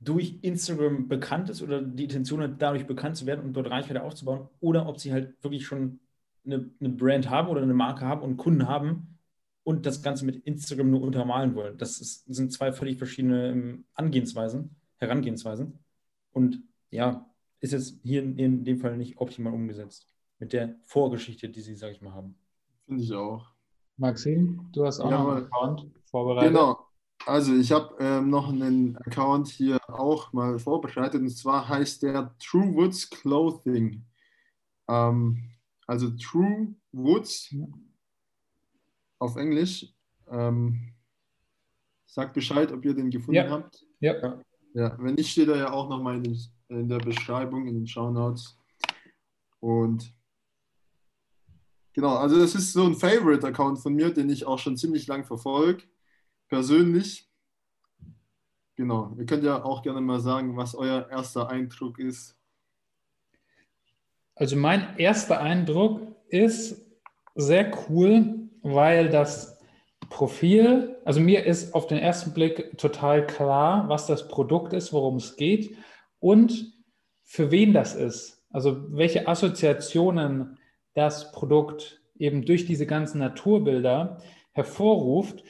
[0.05, 4.03] durch Instagram bekannt ist oder die Intention hat, dadurch bekannt zu werden und dort Reichweite
[4.03, 6.01] aufzubauen, oder ob sie halt wirklich schon
[6.45, 9.19] eine, eine Brand haben oder eine Marke haben und Kunden haben
[9.62, 11.79] und das Ganze mit Instagram nur untermalen wollen.
[11.79, 15.79] Das ist, sind zwei völlig verschiedene ähm, Angehensweisen, Herangehensweisen.
[16.33, 17.27] Und ja,
[17.61, 20.07] ist jetzt hier in, in dem Fall nicht optimal umgesetzt
[20.38, 22.37] mit der Vorgeschichte, die sie, sage ich mal, haben.
[22.87, 23.47] Finde ich auch.
[23.97, 26.53] Maxim, du hast auch ja, noch einen Account vorbereitet.
[26.53, 26.84] Genau,
[27.27, 32.35] also ich habe ähm, noch einen Account hier auch mal vorbereitet und zwar heißt der
[32.39, 34.05] True Woods Clothing.
[34.89, 35.51] Ähm,
[35.87, 37.55] also True Woods
[39.19, 39.87] auf Englisch.
[40.29, 40.95] Ähm,
[42.07, 43.51] sagt Bescheid, ob ihr den gefunden ja.
[43.51, 43.85] habt.
[44.01, 44.41] Ja.
[44.75, 44.97] ja.
[44.99, 48.57] Wenn nicht, steht er ja auch nochmal in, in der Beschreibung, in den Show Notes.
[49.61, 50.15] Und
[51.93, 55.25] genau, also das ist so ein Favorite-Account von mir, den ich auch schon ziemlich lang
[55.25, 55.85] verfolge
[56.49, 57.29] persönlich.
[58.77, 62.37] Genau, ihr könnt ja auch gerne mal sagen, was euer erster Eindruck ist.
[64.35, 66.85] Also mein erster Eindruck ist
[67.35, 68.41] sehr cool.
[68.65, 69.59] weil das
[70.09, 75.17] Profil, also mir ist auf den ersten Blick total klar, was das Produkt ist, worum
[75.17, 75.77] es geht
[76.19, 76.73] und
[77.23, 78.43] für wen das ist.
[78.51, 80.59] Also welche Assoziationen
[80.95, 85.45] das Produkt eben durch diese ganzen Naturbilder hervorruft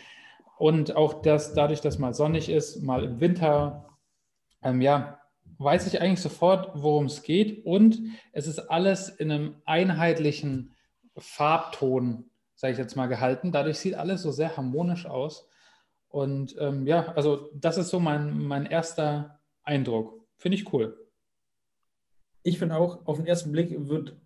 [0.58, 3.88] und auch das dadurch, dass mal sonnig ist, mal im Winter,
[4.62, 5.20] ähm, ja,
[5.58, 8.00] weiß ich eigentlich sofort, worum es geht und
[8.32, 10.74] es ist alles in einem einheitlichen
[11.16, 13.52] Farbton sage ich jetzt mal, gehalten.
[13.52, 15.48] Dadurch sieht alles so sehr harmonisch aus.
[16.08, 20.26] Und ähm, ja, also das ist so mein, mein erster Eindruck.
[20.36, 20.96] Finde ich cool.
[22.42, 24.16] Ich finde auch, auf den ersten Blick wird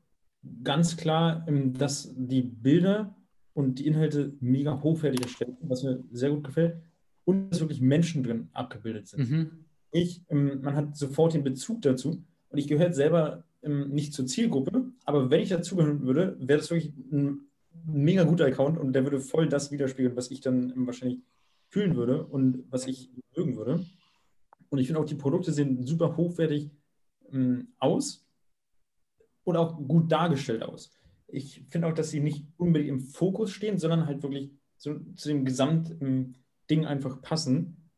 [0.63, 3.17] ganz klar, ähm, dass die Bilder
[3.59, 6.77] und die Inhalte mega hochwertig erstellt was mir sehr gut gefällt.
[7.25, 9.31] Und dass wirklich Menschen drin abgebildet sind.
[9.31, 9.51] Mhm.
[9.91, 12.23] Ich, ähm, man hat sofort den Bezug dazu.
[12.51, 16.71] Und ich gehöre selber ähm, nicht zur Zielgruppe, aber wenn ich dazugehören würde, wäre das
[16.71, 17.49] wirklich ein
[17.87, 21.21] ein mega guter Account und der würde voll das widerspiegeln, was ich dann wahrscheinlich
[21.69, 23.85] fühlen würde und was ich mögen würde.
[24.71, 26.71] Und ich finde auch, die Produkte sehen super hochwertig
[27.33, 28.27] ähm, aus
[29.45, 30.91] und auch gut dargestellt aus.
[31.29, 35.29] Ich finde auch, dass sie nicht unbedingt im Fokus stehen, sondern halt wirklich so, zu
[35.29, 36.35] dem Gesamtding
[36.71, 37.91] ähm, einfach passen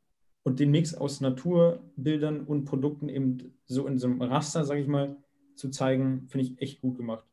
[0.42, 4.88] und den Mix aus Naturbildern und Produkten eben so in so einem Raster, sage ich
[4.88, 5.16] mal,
[5.54, 7.24] zu zeigen, finde ich echt gut gemacht.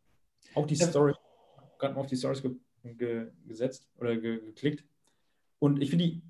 [0.53, 1.13] Auch die Story
[1.79, 2.51] gerade mal auf die Stories ge
[2.83, 4.83] ge gesetzt oder ge geklickt.
[5.59, 6.21] Und ich finde die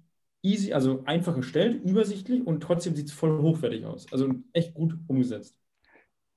[0.42, 4.12] easy, also einfach gestellt, übersichtlich und trotzdem sieht es voll hochwertig aus.
[4.12, 5.58] Also echt gut umgesetzt.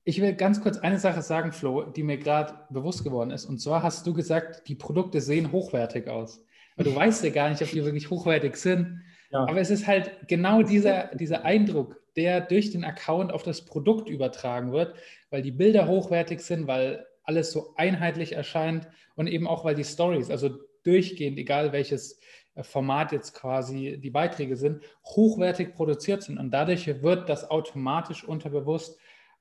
[0.05, 3.45] Ich will ganz kurz eine Sache sagen, Flo, die mir gerade bewusst geworden ist.
[3.45, 6.45] Und zwar hast du gesagt, die Produkte sehen hochwertig aus.
[6.75, 9.03] Aber du weißt ja gar nicht, ob die wirklich hochwertig sind.
[9.31, 9.41] Ja.
[9.41, 14.09] Aber es ist halt genau dieser, dieser Eindruck, der durch den Account auf das Produkt
[14.09, 14.95] übertragen wird,
[15.29, 19.85] weil die Bilder hochwertig sind, weil alles so einheitlich erscheint und eben auch, weil die
[19.85, 20.51] Stories, also
[20.83, 22.19] durchgehend, egal welches
[22.55, 28.25] äh, Format jetzt quasi die Beiträge sind, hochwertig produziert sind und dadurch wird das automatisch
[28.25, 28.99] unterbewusst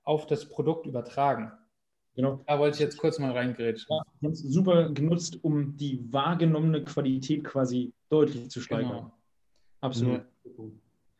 [0.10, 1.52] auf das Produkt übertragen.
[2.15, 2.43] Genau.
[2.48, 3.88] Da wollte ich jetzt kurz mal reingrätschen.
[3.89, 8.89] Ja, super genutzt, um die wahrgenommene Qualität quasi deutlich zu steigern.
[8.89, 9.12] Genau.
[9.82, 10.26] Absolut.
[10.43, 10.52] Ja.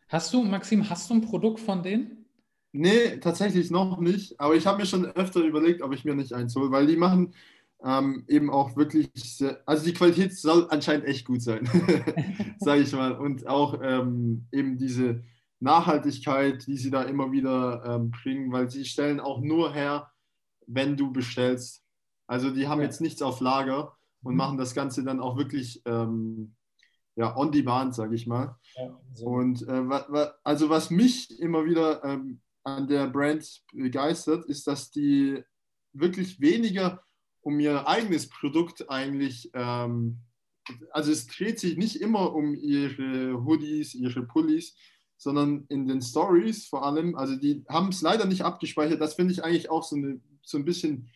[0.10, 2.26] Hast du, Maxim, hast du ein Produkt von denen?
[2.72, 4.40] Nee, tatsächlich noch nicht.
[4.40, 6.98] Aber ich habe mir schon öfter überlegt, ob ich mir nicht eins hole, weil die
[6.98, 7.34] machen
[7.86, 11.70] ähm, eben auch wirklich, sehr, also die Qualität soll anscheinend echt gut sein,
[12.60, 13.14] sage ich mal.
[13.14, 15.24] Und auch ähm, eben diese
[15.60, 20.12] Nachhaltigkeit, die sie da immer wieder ähm, bringen, weil sie stellen auch nur her,
[20.68, 21.84] wenn du bestellst.
[22.28, 22.86] Also die haben ja.
[22.86, 24.38] jetzt nichts auf Lager und mhm.
[24.38, 26.56] machen das Ganze dann auch wirklich ähm,
[27.16, 28.56] ja, on demand, sage ich mal.
[28.78, 29.26] Ja, so.
[29.26, 34.68] Und äh, wa, wa, also was mich immer wieder ähm, an der Brand begeistert, ist,
[34.68, 35.44] dass die
[35.92, 37.04] wirklich weniger
[37.42, 40.20] um ihr eigenes Produkt eigentlich, ähm,
[40.92, 44.76] also es dreht sich nicht immer um ihre Hoodies, ihre Pullis,
[45.20, 49.34] sondern in den Stories vor allem, also die haben es leider nicht abgespeichert, das finde
[49.34, 51.12] ich eigentlich auch so, eine, so ein bisschen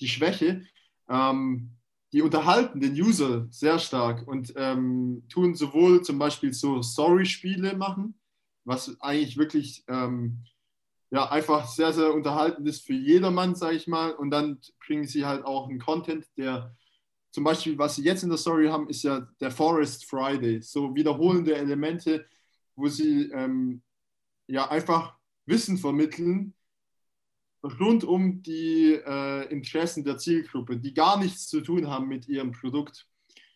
[0.00, 0.62] die Schwäche.
[1.08, 1.70] Ähm,
[2.12, 8.14] die unterhalten den User sehr stark und ähm, tun sowohl zum Beispiel so Story-Spiele machen,
[8.64, 10.44] was eigentlich wirklich ähm,
[11.10, 14.12] ja, einfach sehr, sehr unterhaltend ist für jedermann, sage ich mal.
[14.12, 16.74] Und dann bringen sie halt auch einen Content, der
[17.30, 20.62] zum Beispiel, was sie jetzt in der Story haben, ist ja der Forest Friday.
[20.62, 22.26] So wiederholende Elemente,
[22.76, 23.82] wo sie ähm,
[24.46, 26.54] ja einfach Wissen vermitteln
[27.80, 32.52] rund um die äh, Interessen der Zielgruppe, die gar nichts zu tun haben mit ihrem
[32.52, 33.06] Produkt.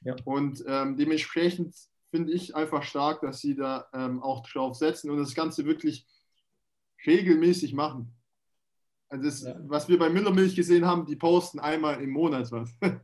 [0.02, 0.16] Ja.
[0.24, 1.74] Und ähm, dementsprechend
[2.10, 6.06] finde ich einfach stark, dass sie da ähm, auch drauf setzen und das Ganze wirklich
[7.06, 8.14] regelmäßig machen.
[9.10, 9.56] Also das, ja.
[9.66, 12.70] was wir bei Müllermilch gesehen haben, die posten einmal im Monat was.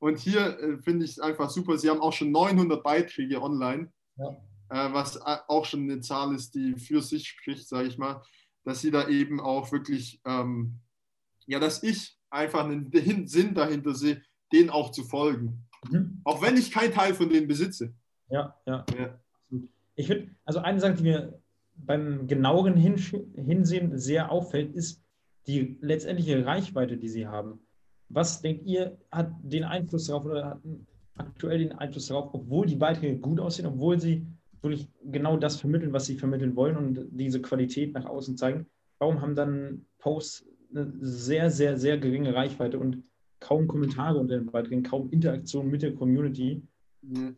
[0.00, 1.76] Und hier äh, finde ich es einfach super.
[1.76, 4.36] Sie haben auch schon 900 Beiträge online, ja.
[4.70, 8.22] Äh, was auch schon eine Zahl ist, die für sich spricht, sage ich mal,
[8.64, 10.80] dass sie da eben auch wirklich, ähm,
[11.46, 12.90] ja, dass ich einfach einen
[13.26, 15.66] Sinn dahinter sehe, denen auch zu folgen.
[15.90, 16.20] Mhm.
[16.24, 17.94] Auch wenn ich keinen Teil von denen besitze.
[18.30, 18.84] Ja, ja.
[18.98, 19.18] ja.
[19.94, 21.40] Ich finde, also eine Sache, die mir
[21.74, 25.02] beim genaueren Hinsehen sehr auffällt, ist
[25.46, 27.60] die letztendliche Reichweite, die sie haben.
[28.08, 30.60] Was denkt ihr, hat den Einfluss darauf oder hat
[31.16, 34.26] aktuell den Einfluss darauf, obwohl die Beiträge gut aussehen, obwohl sie
[34.62, 38.66] wirklich genau das vermitteln, was sie vermitteln wollen und diese Qualität nach außen zeigen?
[38.98, 43.02] Warum haben dann Posts eine sehr, sehr, sehr geringe Reichweite und
[43.40, 46.62] kaum Kommentare unter den Beiträgen, kaum Interaktion mit der Community,
[47.02, 47.36] mhm.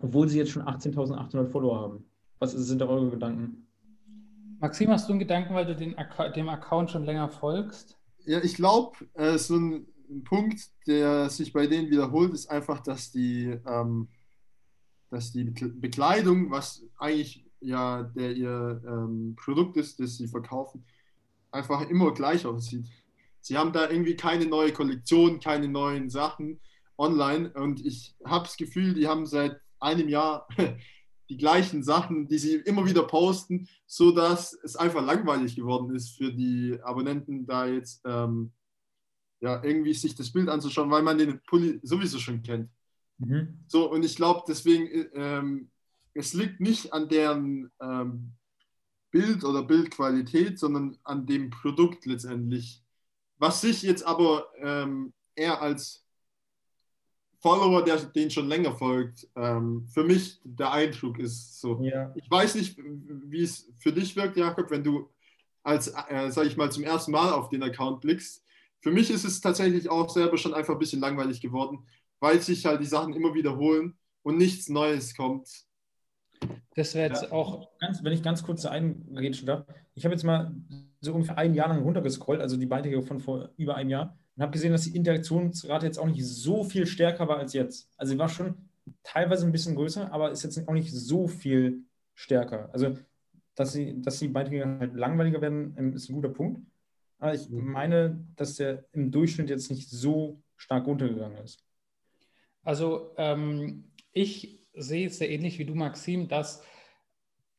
[0.00, 2.04] obwohl sie jetzt schon 18.800 Follower haben?
[2.38, 3.66] Was sind da eure Gedanken?
[4.60, 5.96] Maxim, hast du einen Gedanken, weil du den,
[6.36, 7.98] dem Account schon länger folgst?
[8.24, 12.80] Ja, ich glaube, äh, so ein ein Punkt, der sich bei denen wiederholt, ist einfach,
[12.80, 14.08] dass die, ähm,
[15.12, 20.84] dass die Bekleidung, was eigentlich ja der ihr ähm, Produkt ist, das sie verkaufen,
[21.50, 22.86] einfach immer gleich aussieht.
[23.40, 26.60] Sie haben da irgendwie keine neue Kollektion, keine neuen Sachen
[26.96, 30.48] online und ich habe das Gefühl, die haben seit einem Jahr
[31.28, 36.16] die gleichen Sachen, die sie immer wieder posten, so dass es einfach langweilig geworden ist
[36.16, 38.52] für die Abonnenten, da jetzt ähm,
[39.40, 42.70] ja irgendwie sich das Bild anzuschauen, weil man den Pulli sowieso schon kennt.
[43.26, 43.60] Mhm.
[43.66, 45.70] So und ich glaube deswegen, ähm,
[46.14, 48.32] es liegt nicht an deren ähm,
[49.10, 52.82] Bild oder Bildqualität, sondern an dem Produkt letztendlich.
[53.38, 56.04] Was sich jetzt aber ähm, eher als
[57.40, 61.82] Follower, der den schon länger folgt, ähm, für mich der Eindruck ist so.
[61.82, 62.12] Ja.
[62.14, 65.10] Ich weiß nicht, wie es für dich wirkt, Jakob, wenn du
[65.64, 68.44] als, äh, sag ich mal, zum ersten Mal auf den Account blickst.
[68.80, 71.84] Für mich ist es tatsächlich auch selber schon einfach ein bisschen langweilig geworden,
[72.22, 75.48] weil sich halt die Sachen immer wiederholen und nichts Neues kommt.
[76.76, 77.68] Das wäre jetzt ja, auch.
[77.80, 79.66] Ganz, wenn ich ganz kurz eingrätschen darf.
[79.94, 80.54] Ich habe jetzt mal
[81.00, 84.42] so ungefähr ein Jahr lang runtergescrollt, also die Beiträge von vor über einem Jahr, und
[84.42, 87.90] habe gesehen, dass die Interaktionsrate jetzt auch nicht so viel stärker war als jetzt.
[87.96, 88.54] Also sie war schon
[89.02, 91.82] teilweise ein bisschen größer, aber ist jetzt auch nicht so viel
[92.14, 92.70] stärker.
[92.72, 92.96] Also,
[93.56, 96.62] dass, sie, dass die Beiträge halt langweiliger werden, ähm, ist ein guter Punkt.
[97.18, 97.72] Aber ich mhm.
[97.72, 101.64] meine, dass der im Durchschnitt jetzt nicht so stark runtergegangen ist.
[102.64, 106.62] Also, ähm, ich sehe es sehr ähnlich wie du, Maxim, dass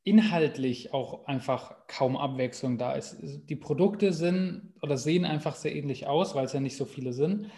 [0.04, 3.18] inhaltlich auch einfach kaum Abwechslung da ist.
[3.22, 7.14] Die Produkte sind oder sehen einfach sehr ähnlich aus, weil es ja nicht so viele
[7.14, 7.50] sind.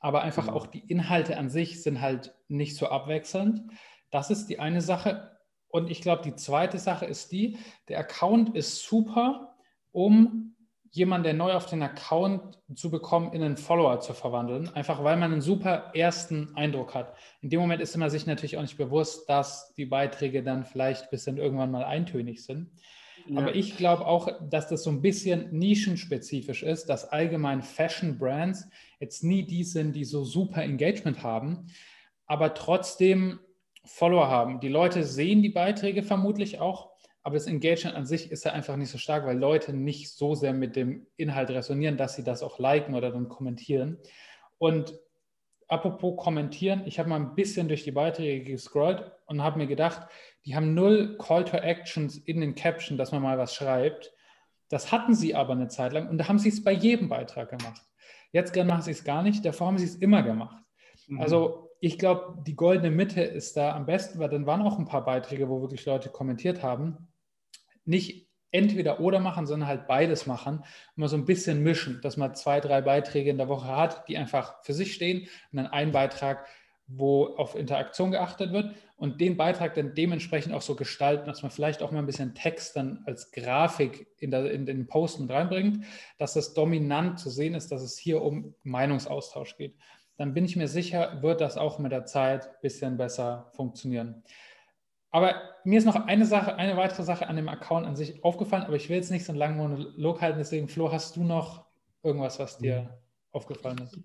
[0.00, 0.58] Aber einfach genau.
[0.58, 3.62] auch die Inhalte an sich sind halt nicht so abwechselnd.
[4.10, 5.30] Das ist die eine Sache.
[5.68, 7.56] Und ich glaube, die zweite Sache ist die,
[7.88, 9.56] der Account ist super,
[9.92, 10.53] um
[10.94, 15.16] jemanden, der neu auf den Account zu bekommen, in einen Follower zu verwandeln, einfach weil
[15.16, 17.16] man einen super ersten Eindruck hat.
[17.40, 21.10] In dem Moment ist man sich natürlich auch nicht bewusst, dass die Beiträge dann vielleicht
[21.10, 22.70] bis dann irgendwann mal eintönig sind.
[23.26, 23.40] Ja.
[23.40, 28.68] Aber ich glaube auch, dass das so ein bisschen nischenspezifisch ist, dass allgemein Fashion-Brands
[29.00, 31.66] jetzt nie die sind, die so super Engagement haben,
[32.26, 33.40] aber trotzdem
[33.84, 34.60] Follower haben.
[34.60, 36.93] Die Leute sehen die Beiträge vermutlich auch
[37.24, 40.34] aber das Engagement an sich ist ja einfach nicht so stark, weil Leute nicht so
[40.34, 43.96] sehr mit dem Inhalt resonieren, dass sie das auch liken oder dann kommentieren.
[44.58, 44.94] Und
[45.66, 50.06] apropos kommentieren, ich habe mal ein bisschen durch die Beiträge gescrollt und habe mir gedacht,
[50.44, 54.12] die haben null Call to Actions in den Caption, dass man mal was schreibt.
[54.68, 57.48] Das hatten sie aber eine Zeit lang und da haben sie es bei jedem Beitrag
[57.48, 57.80] gemacht.
[58.32, 60.62] Jetzt machen sie es gar nicht, davor haben sie es immer gemacht.
[61.06, 61.22] Mhm.
[61.22, 64.84] Also ich glaube, die goldene Mitte ist da am besten, weil dann waren auch ein
[64.84, 67.08] paar Beiträge, wo wirklich Leute kommentiert haben
[67.84, 72.34] nicht entweder oder machen, sondern halt beides machen mal so ein bisschen mischen, dass man
[72.36, 75.90] zwei, drei Beiträge in der Woche hat, die einfach für sich stehen und dann einen
[75.90, 76.46] Beitrag,
[76.86, 81.50] wo auf Interaktion geachtet wird und den Beitrag dann dementsprechend auch so gestalten, dass man
[81.50, 85.84] vielleicht auch mal ein bisschen Text dann als Grafik in, der, in den Posten reinbringt,
[86.18, 89.74] dass das dominant zu sehen ist, dass es hier um Meinungsaustausch geht.
[90.16, 94.22] Dann bin ich mir sicher, wird das auch mit der Zeit ein bisschen besser funktionieren.
[95.14, 98.64] Aber mir ist noch eine Sache, eine weitere Sache an dem Account an sich aufgefallen,
[98.64, 101.66] aber ich will jetzt nicht so einen langen Monolog halten, deswegen, Flo, hast du noch
[102.02, 102.88] irgendwas, was dir mhm.
[103.30, 103.96] aufgefallen ist?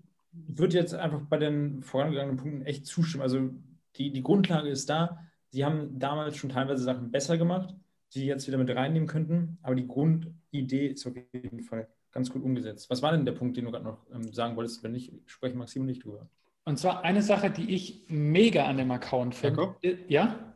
[0.46, 3.24] Ich würde jetzt einfach bei den vorangegangenen Punkten echt zustimmen.
[3.24, 3.50] Also
[3.96, 5.18] die, die Grundlage ist da.
[5.48, 7.74] Sie haben damals schon teilweise Sachen besser gemacht,
[8.14, 12.30] die sie jetzt wieder mit reinnehmen könnten, aber die Grundidee ist auf jeden Fall ganz
[12.30, 12.88] gut umgesetzt.
[12.88, 14.84] Was war denn der Punkt, den du gerade noch ähm, sagen wolltest?
[14.84, 16.28] Wenn nicht, spreche Maxim nicht drüber.
[16.64, 19.74] Und zwar eine Sache, die ich mega an dem Account finde.
[20.06, 20.49] Ja?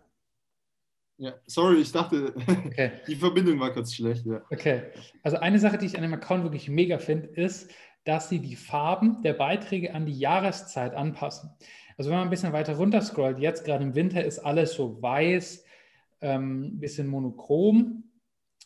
[1.17, 2.35] Ja, sorry, ich dachte,
[2.67, 2.93] okay.
[3.07, 4.27] die Verbindung war kurz schlecht.
[4.27, 4.43] Ja.
[4.51, 4.83] Okay,
[5.23, 7.71] also eine Sache, die ich an dem Account wirklich mega finde, ist,
[8.05, 11.51] dass sie die Farben der Beiträge an die Jahreszeit anpassen.
[11.97, 15.01] Also wenn man ein bisschen weiter runter scrollt, jetzt gerade im Winter ist alles so
[15.01, 15.65] weiß,
[16.21, 18.05] ein ähm, bisschen monochrom,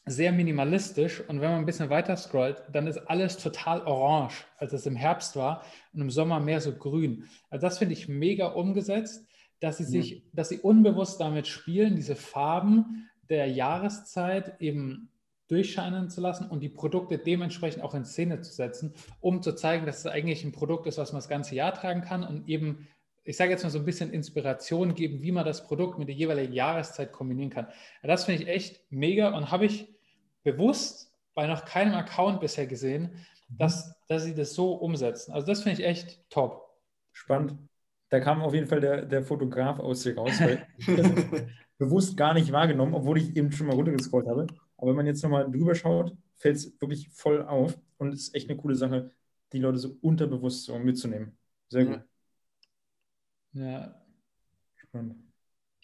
[0.07, 1.21] sehr minimalistisch.
[1.29, 4.97] Und wenn man ein bisschen weiter scrollt, dann ist alles total orange, als es im
[4.97, 7.29] Herbst war und im Sommer mehr so grün.
[7.51, 9.28] Also das finde ich mega umgesetzt
[9.61, 10.21] dass sie sich, ja.
[10.33, 15.11] dass sie unbewusst damit spielen, diese Farben der Jahreszeit eben
[15.49, 19.87] durchscheinen zu lassen und die Produkte dementsprechend auch in Szene zu setzen, um zu zeigen,
[19.87, 22.87] dass es eigentlich ein Produkt ist, was man das ganze Jahr tragen kann und eben,
[23.25, 26.14] ich sage jetzt mal so ein bisschen Inspiration geben, wie man das Produkt mit der
[26.14, 27.66] jeweiligen Jahreszeit kombinieren kann.
[28.03, 29.88] Das finde ich echt mega und habe ich
[30.44, 33.59] bewusst bei noch keinem Account bisher gesehen, mhm.
[33.59, 35.33] dass, dass sie das so umsetzen.
[35.33, 36.68] Also das finde ich echt top.
[37.12, 37.68] Spannend
[38.09, 41.11] da kam auf jeden Fall der, der Fotograf aus sich raus, weil ich das
[41.79, 44.47] bewusst gar nicht wahrgenommen, obwohl ich eben schon mal runtergescrollt habe.
[44.77, 48.49] Aber wenn man jetzt nochmal drüber schaut, fällt es wirklich voll auf und ist echt
[48.49, 49.11] eine coole Sache.
[49.53, 51.37] die Leute so unterbewusst so mitzunehmen.
[51.68, 52.01] Sehr gut.
[53.53, 53.94] Ja.
[54.77, 55.16] Spannend.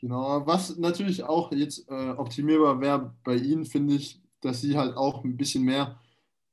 [0.01, 4.97] Genau, was natürlich auch jetzt äh, optimierbar wäre bei Ihnen, finde ich, dass Sie halt
[4.97, 5.99] auch ein bisschen mehr,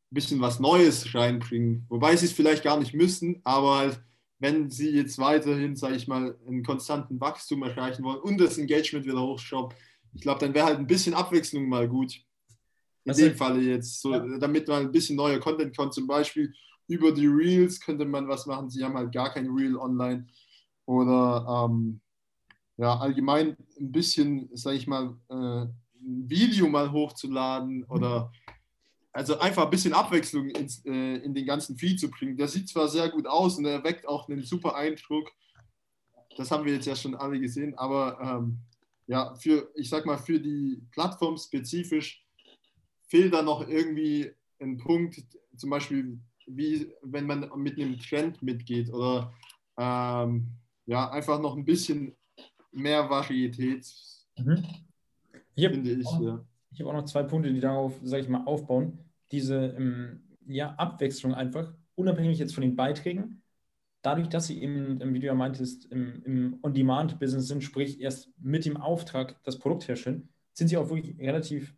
[0.09, 1.85] ein bisschen was Neues reinbringen.
[1.89, 4.01] Wobei Sie es vielleicht gar nicht müssen, aber halt,
[4.41, 9.05] wenn Sie jetzt weiterhin, sage ich mal, einen konstanten Wachstum erreichen wollen und das Engagement
[9.05, 9.77] wieder hochschrauben,
[10.13, 12.15] ich glaube, dann wäre halt ein bisschen Abwechslung mal gut.
[13.05, 14.39] In also, dem Falle jetzt, so, ja.
[14.39, 15.93] damit man ein bisschen neuer Content kommt.
[15.93, 16.51] Zum Beispiel
[16.87, 18.69] über die Reels könnte man was machen.
[18.69, 20.27] Sie haben halt gar kein Reel online.
[20.85, 22.01] Oder ähm,
[22.77, 25.35] ja, allgemein ein bisschen, sage ich mal, äh,
[26.03, 28.31] ein Video mal hochzuladen oder
[29.13, 32.37] also einfach ein bisschen Abwechslung ins, äh, in den ganzen Feed zu bringen.
[32.37, 35.31] Der sieht zwar sehr gut aus und er weckt auch einen super Eindruck.
[36.37, 38.59] Das haben wir jetzt ja schon alle gesehen, aber ähm,
[39.07, 42.23] ja, für, ich sag mal, für die Plattform spezifisch
[43.07, 45.21] fehlt da noch irgendwie ein Punkt,
[45.57, 49.33] zum Beispiel, wie wenn man mit einem Trend mitgeht oder
[49.77, 50.47] ähm,
[50.85, 52.15] ja, einfach noch ein bisschen
[52.71, 53.85] mehr Varietät.
[54.37, 54.65] Mhm.
[55.55, 55.75] Ich habe
[56.71, 56.85] ja.
[56.85, 58.99] hab auch noch zwei Punkte, die darauf, sage ich mal, aufbauen.
[59.31, 63.41] Diese ähm, ja, Abwechslung einfach, unabhängig jetzt von den Beiträgen,
[64.01, 68.65] dadurch, dass sie eben, wie du ja meintest, im, im On-Demand-Business sind, sprich erst mit
[68.65, 71.75] dem Auftrag das Produkt herstellen, sind sie auch wirklich relativ,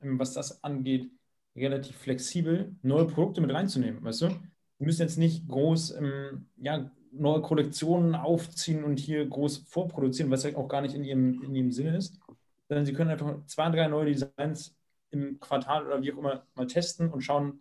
[0.00, 1.10] ähm, was das angeht,
[1.56, 4.28] relativ flexibel, neue Produkte mit reinzunehmen, weißt du?
[4.28, 10.44] Wir müssen jetzt nicht groß ähm, ja, neue Kollektionen aufziehen und hier groß vorproduzieren, was
[10.44, 12.20] ja auch gar nicht in ihrem, in ihrem Sinne ist,
[12.68, 14.76] sondern sie können einfach zwei, drei neue Designs
[15.10, 17.60] im Quartal oder wie auch immer mal testen und schauen,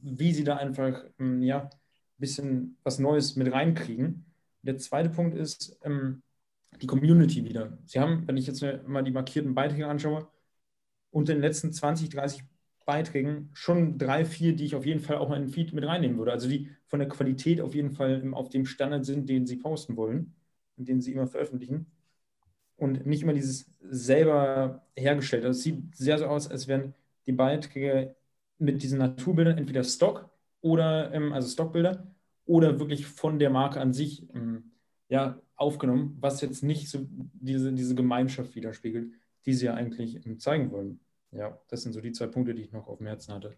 [0.00, 1.70] wie sie da einfach ähm, ja, ein
[2.18, 4.24] bisschen was Neues mit reinkriegen.
[4.62, 6.22] Der zweite Punkt ist ähm,
[6.80, 7.78] die Community wieder.
[7.86, 10.28] Sie haben, wenn ich jetzt mal die markierten Beiträge anschaue,
[11.10, 12.44] unter den letzten 20, 30
[12.86, 15.84] Beiträgen schon drei, vier, die ich auf jeden Fall auch mal in den Feed mit
[15.84, 16.32] reinnehmen würde.
[16.32, 19.96] Also die von der Qualität auf jeden Fall auf dem Standard sind, den sie posten
[19.96, 20.34] wollen
[20.76, 21.86] und den sie immer veröffentlichen.
[22.78, 25.44] Und nicht immer dieses selber hergestellt.
[25.44, 26.94] Also es sieht sehr so aus, als wären
[27.26, 28.14] die Beiträge
[28.58, 32.06] mit diesen Naturbildern entweder Stock oder, ähm, also Stockbilder,
[32.48, 34.72] oder wirklich von der Marke an sich ähm,
[35.08, 39.12] ja, aufgenommen, was jetzt nicht so diese, diese Gemeinschaft widerspiegelt,
[39.44, 40.98] die sie ja eigentlich ähm, zeigen wollen.
[41.30, 43.54] Ja, das sind so die zwei Punkte, die ich noch auf dem Herzen hatte.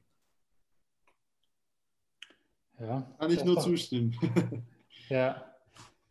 [2.80, 3.08] Ja.
[3.18, 4.16] Kann ich nur doch, zustimmen.
[5.08, 5.44] ja.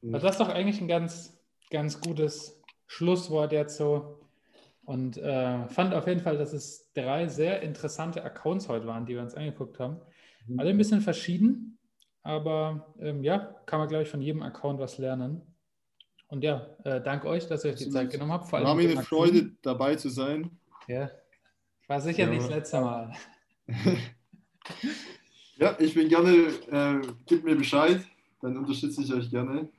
[0.01, 1.37] Also das ist doch eigentlich ein ganz,
[1.69, 2.58] ganz gutes
[2.89, 4.19] Schlusswort jetzt so.
[4.83, 9.13] Und äh, fand auf jeden Fall, dass es drei sehr interessante Accounts heute waren, die
[9.13, 9.97] wir uns angeguckt haben.
[10.47, 10.59] Mhm.
[10.59, 11.77] Alle ein bisschen verschieden,
[12.23, 15.41] aber ähm, ja, kann man, glaube ich, von jedem Account was lernen.
[16.29, 18.49] Und ja, äh, danke euch, dass ihr euch die Zeit genommen habt.
[18.49, 20.57] Vor allem War mir eine Freude, dabei zu sein.
[20.87, 21.11] Ja,
[21.87, 22.29] war sicher ja.
[22.29, 23.13] nicht das letzte Mal.
[25.57, 26.31] ja, ich bin gerne,
[26.71, 28.01] äh, gebt mir Bescheid,
[28.41, 29.69] dann unterstütze ich euch gerne.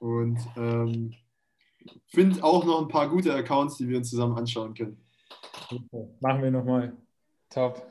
[0.00, 1.14] Und ähm,
[2.06, 5.04] finde auch noch ein paar gute Accounts, die wir uns zusammen anschauen können.
[6.20, 6.96] Machen wir nochmal.
[7.48, 7.90] Top.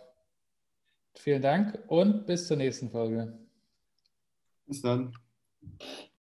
[1.16, 3.38] Vielen Dank und bis zur nächsten Folge.
[4.66, 5.14] Bis dann.